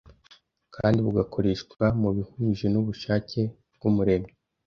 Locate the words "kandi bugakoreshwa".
0.75-1.83